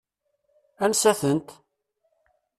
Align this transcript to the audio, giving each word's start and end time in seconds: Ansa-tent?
Ansa-tent? 0.83 1.49